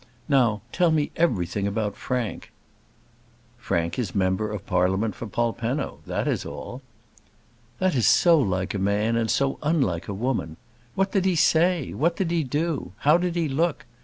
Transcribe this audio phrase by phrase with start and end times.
[0.27, 2.51] "Now tell me everything about Frank."
[3.59, 5.99] "Frank is member of Parliament for Polpenno.
[6.07, 6.81] That is all."
[7.77, 10.57] "That is so like a man and so unlike a woman.
[10.95, 11.93] What did he say?
[11.93, 12.93] What did he do?
[13.01, 13.85] How did he look?